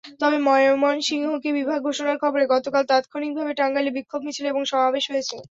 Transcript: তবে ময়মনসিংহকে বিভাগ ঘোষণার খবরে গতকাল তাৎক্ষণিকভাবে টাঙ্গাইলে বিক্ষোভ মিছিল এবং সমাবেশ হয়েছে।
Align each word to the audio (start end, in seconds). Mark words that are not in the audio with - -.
তবে 0.21 0.37
ময়মনসিংহকে 0.47 1.49
বিভাগ 1.57 1.79
ঘোষণার 1.87 2.17
খবরে 2.23 2.43
গতকাল 2.53 2.83
তাৎক্ষণিকভাবে 2.87 3.51
টাঙ্গাইলে 3.59 3.91
বিক্ষোভ 3.97 4.21
মিছিল 4.25 4.45
এবং 4.49 4.61
সমাবেশ 4.71 5.05
হয়েছে। 5.11 5.35